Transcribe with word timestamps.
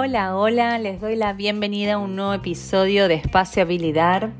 Hola, 0.00 0.36
hola, 0.36 0.78
les 0.78 1.00
doy 1.00 1.16
la 1.16 1.32
bienvenida 1.32 1.94
a 1.94 1.98
un 1.98 2.14
nuevo 2.14 2.32
episodio 2.32 3.08
de 3.08 3.14
Espacio 3.14 3.62
Habilidad. 3.62 4.30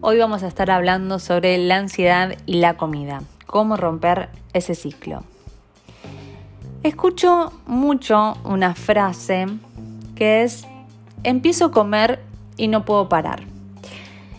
Hoy 0.00 0.16
vamos 0.16 0.42
a 0.42 0.48
estar 0.48 0.70
hablando 0.70 1.18
sobre 1.18 1.58
la 1.58 1.76
ansiedad 1.76 2.38
y 2.46 2.54
la 2.54 2.78
comida, 2.78 3.20
cómo 3.44 3.76
romper 3.76 4.30
ese 4.54 4.74
ciclo. 4.74 5.22
Escucho 6.82 7.52
mucho 7.66 8.38
una 8.44 8.74
frase 8.74 9.44
que 10.16 10.42
es, 10.42 10.66
empiezo 11.22 11.66
a 11.66 11.70
comer 11.70 12.20
y 12.56 12.68
no 12.68 12.86
puedo 12.86 13.06
parar. 13.10 13.42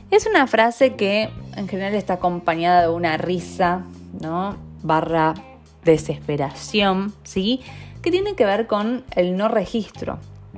Es 0.09 0.25
una 0.25 0.47
frase 0.47 0.95
que 0.95 1.29
en 1.55 1.67
general 1.67 1.93
está 1.93 2.13
acompañada 2.15 2.81
de 2.81 2.89
una 2.89 3.17
risa, 3.17 3.83
¿no? 4.19 4.57
Barra 4.81 5.35
desesperación, 5.83 7.13
¿sí? 7.23 7.61
Que 8.01 8.09
tiene 8.09 8.33
que 8.33 8.45
ver 8.45 8.65
con 8.65 9.03
el 9.15 9.37
no 9.37 9.47
registro. 9.47 10.17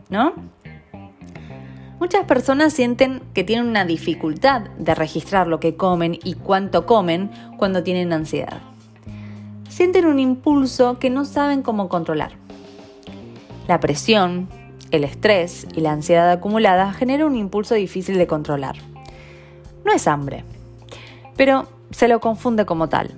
¿No? 0.10 0.34
Muchas 2.00 2.26
personas 2.26 2.74
sienten 2.74 3.22
que 3.34 3.44
tienen 3.44 3.68
una 3.68 3.84
dificultad 3.84 4.62
de 4.78 4.94
registrar 4.94 5.48
lo 5.48 5.60
que 5.60 5.76
comen 5.76 6.20
y 6.24 6.36
cuánto 6.36 6.86
comen 6.86 7.32
cuando 7.58 7.82
tienen 7.82 8.14
ansiedad. 8.14 8.62
Sienten 9.68 10.06
un 10.06 10.20
impulso 10.20 11.00
que 11.00 11.10
no 11.10 11.26
saben 11.26 11.64
cómo 11.64 11.90
controlar. 11.90 12.34
La 13.68 13.80
presión, 13.80 14.48
el 14.92 15.04
estrés 15.04 15.68
y 15.76 15.82
la 15.82 15.92
ansiedad 15.92 16.30
acumulada 16.32 16.94
generan 16.94 17.28
un 17.28 17.36
impulso 17.36 17.74
difícil 17.76 18.18
de 18.18 18.28
controlar. 18.28 18.76
No 19.84 19.92
es 19.92 20.08
hambre, 20.08 20.44
pero 21.36 21.68
se 21.92 22.08
lo 22.08 22.20
confunde 22.20 22.66
como 22.66 22.90
tal. 22.90 23.12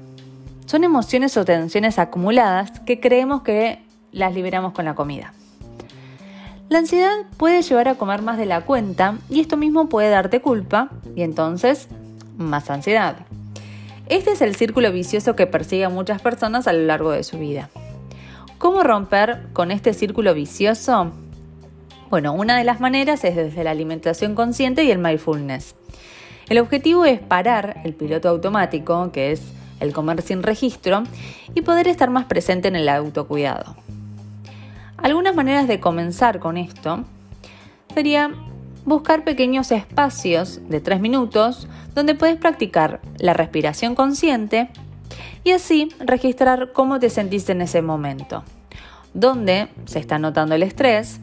Son 0.65 0.83
emociones 0.83 1.35
o 1.35 1.43
tensiones 1.45 1.99
acumuladas 1.99 2.79
que 2.81 2.99
creemos 2.99 3.41
que 3.41 3.83
las 4.11 4.33
liberamos 4.33 4.71
con 4.73 4.85
la 4.85 4.95
comida. 4.95 5.33
La 6.69 6.77
ansiedad 6.77 7.25
puede 7.37 7.63
llevar 7.63 7.87
a 7.87 7.95
comer 7.95 8.21
más 8.21 8.37
de 8.37 8.45
la 8.45 8.61
cuenta 8.61 9.17
y 9.27 9.39
esto 9.39 9.57
mismo 9.57 9.89
puede 9.89 10.09
darte 10.09 10.39
culpa 10.39 10.91
y 11.15 11.23
entonces 11.23 11.87
más 12.37 12.69
ansiedad. 12.69 13.25
Este 14.05 14.33
es 14.33 14.41
el 14.41 14.55
círculo 14.55 14.91
vicioso 14.91 15.35
que 15.35 15.47
persigue 15.47 15.85
a 15.85 15.89
muchas 15.89 16.21
personas 16.21 16.67
a 16.67 16.73
lo 16.73 16.85
largo 16.85 17.09
de 17.09 17.23
su 17.23 17.39
vida. 17.39 17.71
¿Cómo 18.59 18.83
romper 18.83 19.47
con 19.53 19.71
este 19.71 19.95
círculo 19.95 20.35
vicioso? 20.35 21.11
Bueno, 22.11 22.33
una 22.33 22.55
de 22.55 22.63
las 22.63 22.79
maneras 22.79 23.23
es 23.23 23.35
desde 23.35 23.63
la 23.63 23.71
alimentación 23.71 24.35
consciente 24.35 24.83
y 24.83 24.91
el 24.91 24.99
mindfulness. 24.99 25.73
El 26.49 26.59
objetivo 26.59 27.03
es 27.03 27.19
parar 27.19 27.81
el 27.83 27.95
piloto 27.95 28.29
automático, 28.29 29.11
que 29.11 29.31
es 29.31 29.41
el 29.79 29.91
comer 29.91 30.21
sin 30.21 30.43
registro, 30.43 31.01
y 31.55 31.61
poder 31.61 31.87
estar 31.87 32.11
más 32.11 32.25
presente 32.25 32.67
en 32.67 32.75
el 32.75 32.89
autocuidado. 32.89 33.75
Algunas 35.01 35.33
maneras 35.33 35.67
de 35.67 35.79
comenzar 35.79 36.39
con 36.39 36.57
esto 36.57 37.05
sería 37.93 38.31
buscar 38.85 39.23
pequeños 39.23 39.71
espacios 39.71 40.61
de 40.67 40.81
3 40.81 40.99
minutos 40.99 41.67
donde 41.95 42.15
puedes 42.15 42.37
practicar 42.37 43.01
la 43.17 43.33
respiración 43.33 43.95
consciente 43.95 44.69
y 45.43 45.51
así 45.51 45.89
registrar 45.99 46.73
cómo 46.73 46.99
te 46.99 47.09
sentiste 47.09 47.53
en 47.53 47.61
ese 47.61 47.81
momento, 47.81 48.43
dónde 49.13 49.69
se 49.85 49.99
está 49.99 50.19
notando 50.19 50.55
el 50.55 50.63
estrés, 50.63 51.21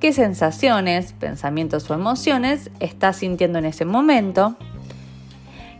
qué 0.00 0.12
sensaciones, 0.12 1.12
pensamientos 1.12 1.88
o 1.90 1.94
emociones 1.94 2.70
estás 2.80 3.18
sintiendo 3.18 3.58
en 3.58 3.66
ese 3.66 3.84
momento. 3.84 4.56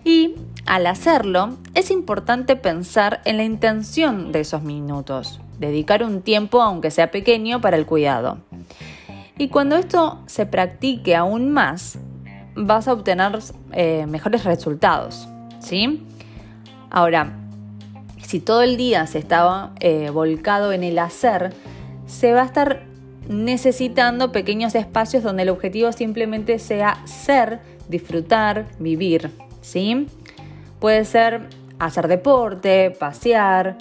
Y 0.04 0.36
al 0.66 0.86
hacerlo 0.86 1.56
es 1.74 1.90
importante 1.90 2.54
pensar 2.54 3.20
en 3.24 3.38
la 3.38 3.44
intención 3.44 4.30
de 4.30 4.40
esos 4.40 4.62
minutos 4.62 5.40
dedicar 5.58 6.02
un 6.02 6.22
tiempo, 6.22 6.62
aunque 6.62 6.90
sea 6.90 7.10
pequeño, 7.10 7.60
para 7.60 7.76
el 7.76 7.86
cuidado. 7.86 8.38
Y 9.38 9.48
cuando 9.48 9.76
esto 9.76 10.20
se 10.26 10.46
practique 10.46 11.14
aún 11.14 11.50
más, 11.50 11.98
vas 12.56 12.88
a 12.88 12.92
obtener 12.92 13.38
eh, 13.72 14.06
mejores 14.06 14.44
resultados. 14.44 15.28
¿sí? 15.60 16.04
Ahora, 16.90 17.38
si 18.22 18.40
todo 18.40 18.62
el 18.62 18.76
día 18.76 19.06
se 19.06 19.18
estaba 19.18 19.72
eh, 19.80 20.10
volcado 20.10 20.72
en 20.72 20.82
el 20.82 20.98
hacer, 20.98 21.52
se 22.06 22.32
va 22.32 22.42
a 22.42 22.46
estar 22.46 22.82
necesitando 23.28 24.32
pequeños 24.32 24.74
espacios 24.74 25.22
donde 25.22 25.42
el 25.42 25.50
objetivo 25.50 25.92
simplemente 25.92 26.58
sea 26.58 26.98
ser, 27.06 27.60
disfrutar, 27.88 28.66
vivir. 28.78 29.30
¿sí? 29.60 30.06
Puede 30.80 31.04
ser 31.04 31.48
hacer 31.78 32.08
deporte, 32.08 32.90
pasear, 32.90 33.78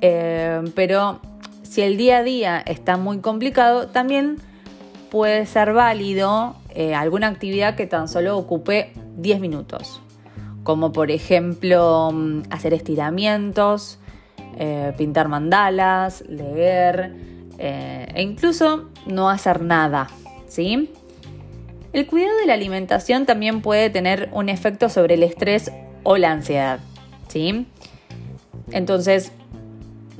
eh, 0.00 0.62
pero 0.74 1.20
si 1.70 1.82
el 1.82 1.96
día 1.96 2.18
a 2.18 2.22
día 2.24 2.58
está 2.66 2.96
muy 2.96 3.20
complicado, 3.20 3.86
también 3.86 4.38
puede 5.08 5.46
ser 5.46 5.72
válido 5.72 6.56
eh, 6.70 6.96
alguna 6.96 7.28
actividad 7.28 7.76
que 7.76 7.86
tan 7.86 8.08
solo 8.08 8.36
ocupe 8.36 8.92
10 9.18 9.38
minutos, 9.38 10.02
como 10.64 10.90
por 10.90 11.12
ejemplo 11.12 12.10
mm, 12.12 12.42
hacer 12.50 12.74
estiramientos, 12.74 14.00
eh, 14.58 14.92
pintar 14.98 15.28
mandalas, 15.28 16.24
leer 16.28 17.14
e 17.56 18.20
incluso 18.22 18.88
no 19.06 19.28
hacer 19.28 19.60
nada, 19.62 20.08
¿sí? 20.48 20.90
El 21.92 22.06
cuidado 22.06 22.36
de 22.38 22.46
la 22.46 22.54
alimentación 22.54 23.26
también 23.26 23.60
puede 23.60 23.90
tener 23.90 24.28
un 24.32 24.48
efecto 24.48 24.88
sobre 24.88 25.14
el 25.14 25.22
estrés 25.22 25.70
o 26.02 26.16
la 26.16 26.32
ansiedad, 26.32 26.80
¿sí? 27.28 27.66
Entonces, 28.72 29.32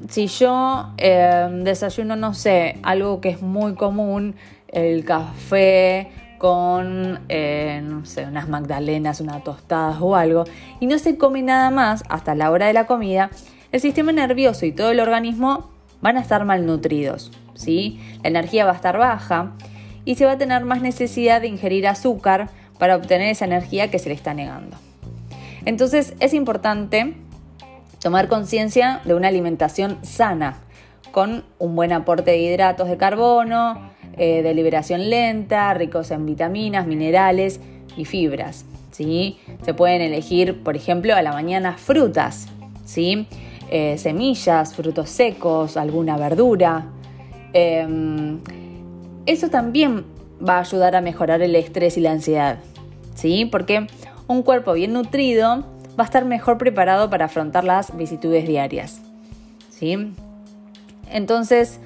si 0.09 0.27
yo 0.27 0.93
em, 0.97 1.65
desayuno, 1.65 2.17
no 2.17 2.35
sé, 2.35 2.79
algo 2.83 3.21
que 3.21 3.31
es 3.31 3.43
muy 3.43 3.75
común, 3.75 4.35
el 4.69 5.05
café 5.05 6.09
con, 6.39 7.21
eh, 7.29 7.83
no 7.85 8.07
sé, 8.07 8.25
unas 8.25 8.49
magdalenas, 8.49 9.21
unas 9.21 9.45
tostadas 9.45 9.99
o 10.01 10.17
algo, 10.17 10.45
y 10.81 10.87
no 10.87 10.99
se 10.99 11.19
come 11.19 11.43
nada 11.43 11.71
más 11.71 12.03
hasta 12.09 12.35
la 12.35 12.51
hora 12.51 12.67
de 12.67 12.73
la 12.73 12.87
comida, 12.87 13.31
el 13.73 13.81
sistema 13.81 14.11
nervioso 14.13 14.65
y 14.65 14.73
todo 14.73 14.91
el 14.91 15.01
organismo 15.01 15.71
van 16.01 16.17
a 16.17 16.21
estar 16.21 16.45
malnutridos, 16.45 17.31
¿sí? 17.55 18.01
La 18.23 18.31
energía 18.31 18.65
va 18.65 18.73
a 18.73 18.77
estar 18.77 18.97
baja 18.97 19.53
y 20.05 20.15
se 20.15 20.25
va 20.25 20.33
a 20.33 20.39
tener 20.39 20.65
más 20.65 20.81
necesidad 20.81 21.43
de 21.43 21.49
ingerir 21.49 21.87
azúcar 21.87 22.49
para 22.79 22.97
obtener 22.97 23.29
esa 23.29 23.45
energía 23.45 23.91
que 23.91 23.99
se 23.99 24.09
le 24.09 24.15
está 24.15 24.33
negando. 24.33 24.77
Entonces 25.67 26.15
es 26.21 26.33
importante 26.33 27.15
tomar 28.01 28.29
conciencia 28.29 29.01
de 29.05 29.15
una 29.15 29.29
alimentación 29.29 29.99
sana, 30.03 30.59
con 31.13 31.45
un 31.59 31.77
buen 31.77 31.93
aporte 31.93 32.31
de 32.31 32.39
hidratos 32.39 32.89
de 32.89 32.97
carbono, 32.97 33.91
eh, 34.17 34.43
de 34.43 34.55
liberación 34.55 35.11
lenta, 35.11 35.73
ricos 35.75 36.11
en 36.11 36.27
vitaminas, 36.27 36.87
minerales 36.87 37.61
y 37.97 38.05
fibras. 38.05 38.65
¿sí? 38.91 39.39
Se 39.63 39.75
pueden 39.75 40.01
elegir, 40.01 40.63
por 40.63 40.77
ejemplo, 40.77 41.15
a 41.15 41.23
la 41.23 41.33
mañana 41.33 41.77
frutas, 41.77 42.49
¿sí? 42.85 43.27
Eh, 43.71 43.99
semillas, 43.99 44.75
frutos 44.75 45.11
secos, 45.11 45.77
alguna 45.77 46.17
verdura. 46.17 46.87
Em, 47.53 48.41
eso 49.27 49.49
también 49.49 50.05
va 50.47 50.57
a 50.57 50.61
ayudar 50.61 50.97
a 50.97 51.01
mejorar 51.01 51.43
el 51.43 51.55
estrés 51.55 51.97
y 51.97 52.01
la 52.01 52.13
ansiedad, 52.13 52.59
¿sí? 53.15 53.45
Porque 53.45 53.87
un 54.27 54.43
cuerpo 54.43 54.73
bien 54.73 54.93
nutrido 54.93 55.65
va 56.01 56.05
a 56.05 56.07
estar 56.07 56.25
mejor 56.25 56.57
preparado 56.57 57.11
para 57.11 57.27
afrontar 57.27 57.63
las 57.63 57.95
vicitudes 57.95 58.49
diarias. 58.49 59.03
¿sí? 59.69 60.15
Entonces, 61.11 61.79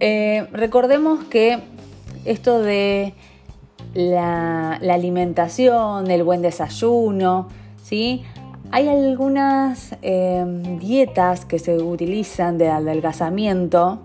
eh, 0.00 0.46
recordemos 0.52 1.24
que 1.24 1.60
esto 2.26 2.60
de 2.60 3.14
la, 3.94 4.74
alimentación, 4.74 6.10
el 6.10 6.24
buen 6.24 6.42
desayuno, 6.42 7.48
¿sí? 7.82 8.22
Hay 8.70 8.88
algunas 8.88 9.96
em, 10.02 10.78
dietas 10.78 11.46
que 11.46 11.58
se 11.58 11.78
utilizan 11.78 12.58
de 12.58 12.68
adelgazamiento 12.68 14.02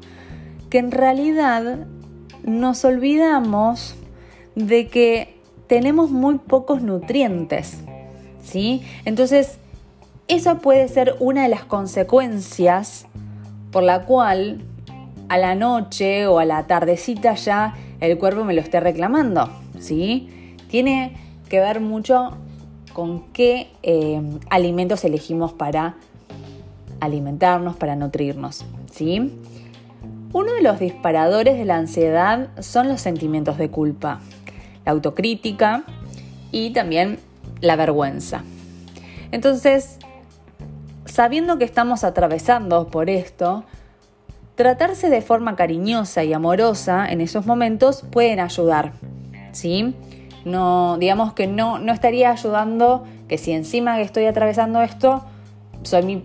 que 0.69 0.78
en 0.78 0.92
realidad 0.92 1.86
nos 2.44 2.86
olvidamos 2.86 3.96
de 4.56 4.88
que 4.88 5.38
tenemos 5.68 6.12
muy 6.12 6.38
pocos 6.38 6.81
nutrientes. 6.81 7.81
¿Sí? 8.48 8.82
Entonces, 9.06 9.58
eso 10.28 10.60
puede 10.60 10.88
ser 10.88 11.16
una 11.20 11.44
de 11.44 11.50
las 11.50 11.66
consecuencias 11.66 13.06
por 13.72 13.84
la 13.84 14.06
cual 14.06 14.62
a 15.30 15.38
la 15.38 15.56
noche 15.56 16.28
o 16.28 16.40
a 16.40 16.46
la 16.46 16.68
tardecita 16.68 17.36
ya 17.36 17.76
el 18.00 18.18
cuerpo 18.18 18.44
me 18.44 18.54
lo 18.54 18.62
esté 18.62 18.80
reclamando, 18.80 19.50
¿sí? 19.80 20.56
Tiene 20.70 21.14
que 21.50 21.60
ver 21.60 21.82
mucho 21.82 22.38
con 22.94 23.32
qué 23.34 23.70
eh, 23.84 24.22
alimentos 24.50 25.04
elegimos 25.04 25.54
para 25.54 25.96
alimentarnos, 27.00 27.76
para 27.76 27.96
nutrirnos, 27.96 28.66
¿sí? 28.92 29.34
Uno 30.34 30.54
de 30.54 30.62
los 30.62 30.80
disparadores 30.80 31.58
de 31.58 31.66
la 31.66 31.78
ansiedad 31.78 32.50
son 32.60 32.88
los 32.88 33.02
sentimientos 33.02 33.58
de 33.58 33.70
culpa, 33.70 34.20
la 34.86 34.92
autocrítica 34.92 35.84
y 36.52 36.72
también 36.72 37.20
la 37.62 37.75
vergüenza. 37.75 38.44
Entonces, 39.31 40.00
sabiendo 41.06 41.57
que 41.57 41.65
estamos 41.65 42.04
atravesando 42.04 42.88
por 42.88 43.09
esto, 43.09 43.63
tratarse 44.56 45.09
de 45.09 45.21
forma 45.21 45.56
cariñosa 45.56 46.24
y 46.24 46.33
amorosa 46.33 47.07
en 47.09 47.21
esos 47.21 47.45
momentos 47.45 48.04
pueden 48.12 48.39
ayudar, 48.39 48.94
¿sí? 49.51 49.95
No, 50.45 50.98
digamos 50.98 51.33
que 51.33 51.48
no, 51.48 51.77
no 51.80 51.94
estaría 51.94 52.31
ayudando 52.31 53.06
que 53.27 53.38
si 53.38 53.51
encima 53.51 53.98
que 53.98 54.04
estoy 54.04 54.25
atravesando 54.25 54.81
esto, 54.81 55.25
soy 55.83 56.04
mi, 56.04 56.15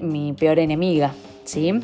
mi 0.00 0.32
peor 0.32 0.58
enemiga, 0.58 1.12
¿sí? 1.44 1.80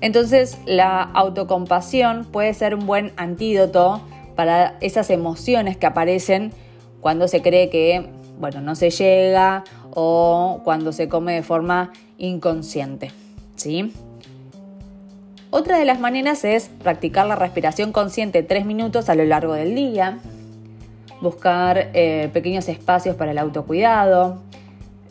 Entonces 0.00 0.58
la 0.66 1.02
autocompasión 1.02 2.24
puede 2.24 2.54
ser 2.54 2.74
un 2.74 2.86
buen 2.86 3.12
antídoto 3.16 4.00
para 4.34 4.76
esas 4.80 5.10
emociones 5.10 5.76
que 5.76 5.86
aparecen 5.86 6.52
cuando 7.00 7.28
se 7.28 7.42
cree 7.42 7.70
que, 7.70 8.06
bueno, 8.38 8.60
no 8.60 8.74
se 8.74 8.90
llega 8.90 9.64
o 9.92 10.60
cuando 10.64 10.92
se 10.92 11.08
come 11.08 11.34
de 11.34 11.42
forma 11.42 11.92
inconsciente, 12.18 13.10
¿sí? 13.56 13.92
Otra 15.50 15.78
de 15.78 15.84
las 15.84 15.98
maneras 15.98 16.44
es 16.44 16.68
practicar 16.68 17.26
la 17.26 17.34
respiración 17.34 17.90
consciente 17.90 18.42
tres 18.44 18.64
minutos 18.64 19.08
a 19.08 19.16
lo 19.16 19.24
largo 19.24 19.54
del 19.54 19.74
día, 19.74 20.18
buscar 21.20 21.90
eh, 21.92 22.30
pequeños 22.32 22.68
espacios 22.68 23.16
para 23.16 23.32
el 23.32 23.38
autocuidado, 23.38 24.38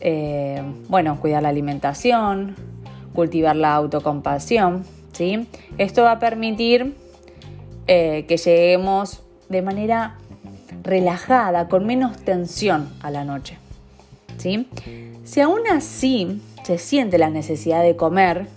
eh, 0.00 0.62
bueno, 0.88 1.20
cuidar 1.20 1.42
la 1.42 1.50
alimentación, 1.50 2.56
cultivar 3.14 3.54
la 3.54 3.74
autocompasión, 3.74 4.84
¿sí? 5.12 5.46
Esto 5.76 6.04
va 6.04 6.12
a 6.12 6.18
permitir 6.18 6.94
eh, 7.86 8.24
que 8.26 8.38
lleguemos 8.38 9.20
de 9.50 9.60
manera 9.60 10.16
relajada, 10.82 11.68
con 11.68 11.86
menos 11.86 12.16
tensión 12.18 12.88
a 13.02 13.10
la 13.10 13.24
noche, 13.24 13.58
¿sí? 14.36 14.68
Si 15.24 15.40
aún 15.40 15.60
así 15.70 16.40
se 16.64 16.78
siente 16.78 17.18
la 17.18 17.30
necesidad 17.30 17.82
de 17.82 17.96
comer, 17.96 18.48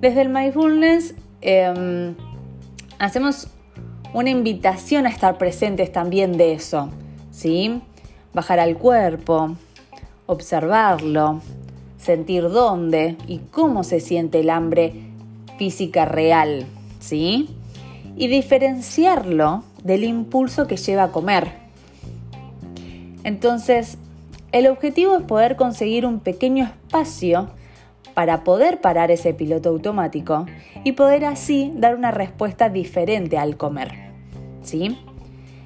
desde 0.00 0.22
el 0.22 0.28
mindfulness 0.28 1.14
em, 1.40 2.14
hacemos 2.98 3.48
una 4.14 4.30
invitación 4.30 5.06
a 5.06 5.10
estar 5.10 5.38
presentes 5.38 5.92
también 5.92 6.36
de 6.36 6.52
eso, 6.52 6.90
¿sí? 7.30 7.80
Bajar 8.34 8.60
al 8.60 8.76
cuerpo, 8.76 9.56
observarlo, 10.26 11.40
sentir 11.98 12.48
dónde 12.50 13.16
y 13.26 13.38
cómo 13.38 13.84
se 13.84 14.00
siente 14.00 14.40
el 14.40 14.50
hambre 14.50 14.92
física 15.58 16.04
real, 16.04 16.66
¿sí? 17.00 17.48
Y 18.16 18.28
diferenciarlo 18.28 19.62
del 19.84 20.04
impulso 20.04 20.66
que 20.66 20.76
lleva 20.76 21.04
a 21.04 21.12
comer. 21.12 21.52
Entonces, 23.24 23.98
el 24.52 24.66
objetivo 24.66 25.16
es 25.16 25.22
poder 25.22 25.56
conseguir 25.56 26.06
un 26.06 26.20
pequeño 26.20 26.64
espacio 26.64 27.50
para 28.14 28.44
poder 28.44 28.80
parar 28.80 29.10
ese 29.10 29.32
piloto 29.32 29.70
automático 29.70 30.46
y 30.84 30.92
poder 30.92 31.24
así 31.24 31.72
dar 31.74 31.94
una 31.94 32.10
respuesta 32.10 32.68
diferente 32.68 33.38
al 33.38 33.56
comer. 33.56 33.92
¿Sí? 34.62 34.98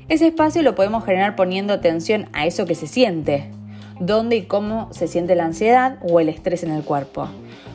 Ese 0.08 0.28
espacio 0.28 0.62
lo 0.62 0.74
podemos 0.74 1.04
generar 1.04 1.34
poniendo 1.34 1.72
atención 1.72 2.28
a 2.32 2.46
eso 2.46 2.64
que 2.64 2.76
se 2.76 2.86
siente, 2.86 3.50
dónde 3.98 4.36
y 4.36 4.42
cómo 4.42 4.92
se 4.92 5.08
siente 5.08 5.34
la 5.34 5.46
ansiedad 5.46 5.98
o 6.08 6.20
el 6.20 6.28
estrés 6.28 6.62
en 6.62 6.70
el 6.70 6.84
cuerpo, 6.84 7.28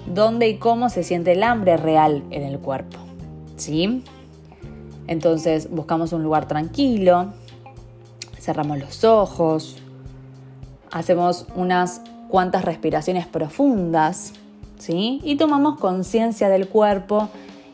dónde 0.08 0.48
y 0.48 0.56
cómo 0.56 0.90
se 0.90 1.04
siente 1.04 1.34
el 1.34 1.44
hambre 1.44 1.76
real 1.76 2.24
en 2.32 2.44
el 2.44 2.60
cuerpo. 2.60 3.00
¿Sí? 3.58 4.04
Entonces 5.08 5.70
buscamos 5.70 6.14
un 6.14 6.24
lugar 6.24 6.48
tranquilo, 6.48 7.34
cerramos 8.40 8.80
los 8.80 9.04
ojos, 9.04 9.78
hacemos 10.92 11.46
unas 11.56 12.02
cuantas 12.30 12.64
respiraciones 12.66 13.28
profundas 13.28 14.34
y 14.90 15.36
tomamos 15.36 15.80
conciencia 15.80 16.50
del 16.50 16.68
cuerpo 16.68 17.30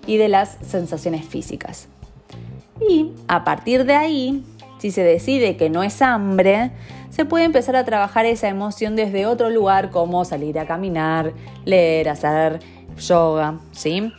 y 0.06 0.18
de 0.18 0.27
las 0.27 0.57
sensaciones 0.62 1.25
físicas. 1.25 1.88
Y 2.88 3.12
a 3.27 3.44
partir 3.44 3.85
de 3.85 3.95
ahí, 3.95 4.44
si 4.80 4.91
se 4.91 5.03
decide 5.03 5.56
que 5.56 5.69
no 5.69 5.83
es 5.83 6.01
hambre, 6.01 6.71
se 7.09 7.25
puede 7.25 7.45
empezar 7.45 7.75
a 7.75 7.85
trabajar 7.85 8.25
esa 8.25 8.50
emoción 8.50 8.95
desde 8.95 9.25
otro 9.25 9.50
lugar 9.50 9.89
como 9.89 10.25
salir 10.25 10.59
a 10.59 10.65
caminar, 10.65 11.33
leer, 11.65 12.09
hacer 12.09 12.59
yoga, 12.97 13.59
¿sí? 13.71 14.12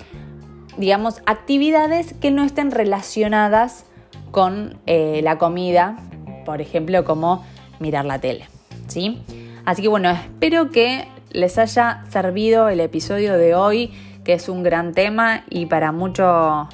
Digamos, 0.78 1.20
actividades 1.26 2.14
que 2.14 2.30
no 2.30 2.44
estén 2.44 2.70
relacionadas 2.70 3.84
con 4.30 4.78
eh, 4.86 5.20
la 5.22 5.36
comida, 5.36 5.98
por 6.46 6.60
ejemplo, 6.60 7.04
como 7.04 7.44
mirar 7.80 8.04
la 8.04 8.18
tele, 8.20 8.46
¿sí? 8.86 9.22
Así 9.64 9.82
que 9.82 9.88
bueno, 9.88 10.10
espero 10.10 10.70
que 10.70 11.06
les 11.30 11.58
haya 11.58 12.04
servido 12.08 12.68
el 12.70 12.80
episodio 12.80 13.36
de 13.36 13.54
hoy, 13.54 13.92
que 14.24 14.32
es 14.32 14.48
un 14.48 14.62
gran 14.62 14.94
tema 14.94 15.44
y 15.50 15.66
para 15.66 15.92
mucho 15.92 16.68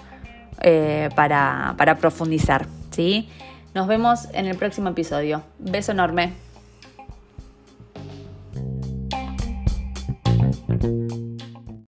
eh, 0.61 1.09
para, 1.15 1.75
para 1.77 1.97
profundizar. 1.97 2.67
¿sí? 2.91 3.29
Nos 3.75 3.87
vemos 3.87 4.29
en 4.33 4.47
el 4.47 4.57
próximo 4.57 4.89
episodio. 4.89 5.43
Beso 5.59 5.93
enorme. 5.93 6.33